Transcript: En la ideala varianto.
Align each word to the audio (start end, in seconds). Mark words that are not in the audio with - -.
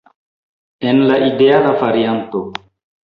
En 0.91 1.03
la 1.09 1.19
ideala 1.27 1.75
varianto. 1.85 2.43